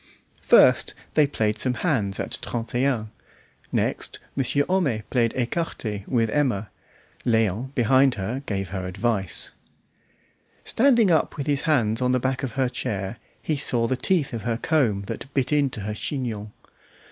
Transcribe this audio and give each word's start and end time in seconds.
First 0.41 0.95
they 1.13 1.27
played 1.27 1.59
some 1.59 1.75
hands 1.75 2.19
at 2.19 2.39
trente 2.41 2.73
et 2.83 2.87
un; 2.91 3.11
next 3.71 4.17
Monsieur 4.35 4.65
Homais 4.67 5.03
played 5.11 5.31
ecarte 5.35 6.07
with 6.07 6.31
Emma; 6.31 6.71
Léon 7.23 7.71
behind 7.75 8.15
her 8.15 8.41
gave 8.47 8.69
her 8.69 8.87
advice. 8.87 9.51
Standing 10.63 11.11
up 11.11 11.37
with 11.37 11.45
his 11.45 11.61
hands 11.69 12.01
on 12.01 12.13
the 12.13 12.19
back 12.19 12.41
of 12.41 12.53
her 12.53 12.67
chair 12.67 13.17
he 13.43 13.55
saw 13.55 13.85
the 13.85 13.95
teeth 13.95 14.33
of 14.33 14.41
her 14.41 14.57
comb 14.57 15.03
that 15.03 15.31
bit 15.35 15.53
into 15.53 15.81
her 15.81 15.93
chignon. 15.93 16.51